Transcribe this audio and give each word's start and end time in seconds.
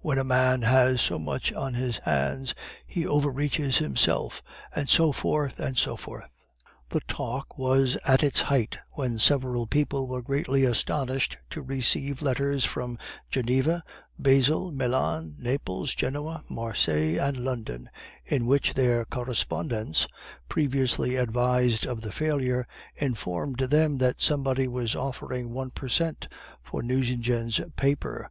When 0.00 0.16
a 0.16 0.22
man 0.22 0.62
has 0.62 1.00
so 1.00 1.18
much 1.18 1.52
on 1.52 1.74
his 1.74 1.98
hands, 1.98 2.54
he 2.86 3.04
overreaches 3.04 3.78
himself, 3.78 4.40
and 4.72 4.88
so 4.88 5.10
forth, 5.10 5.58
and 5.58 5.76
so 5.76 5.96
forth. 5.96 6.24
"The 6.90 7.00
talk 7.08 7.58
was 7.58 7.96
at 8.06 8.22
its 8.22 8.42
height, 8.42 8.78
when 8.92 9.18
several 9.18 9.66
people 9.66 10.06
were 10.06 10.22
greatly 10.22 10.62
astonished 10.62 11.36
to 11.50 11.62
receive 11.62 12.22
letters 12.22 12.64
from 12.64 12.96
Geneva, 13.28 13.82
Basel, 14.16 14.70
Milan, 14.70 15.34
Naples, 15.40 15.96
Genoa, 15.96 16.44
Marseilles, 16.48 17.18
and 17.18 17.38
London, 17.38 17.90
in 18.24 18.46
which 18.46 18.74
their 18.74 19.04
correspondents, 19.04 20.06
previously 20.48 21.16
advised 21.16 21.86
of 21.86 22.02
the 22.02 22.12
failure, 22.12 22.68
informed 22.94 23.58
them 23.58 23.98
that 23.98 24.20
somebody 24.20 24.68
was 24.68 24.94
offering 24.94 25.50
one 25.50 25.70
per 25.72 25.88
cent 25.88 26.28
for 26.62 26.84
Nucingen's 26.84 27.60
paper! 27.74 28.30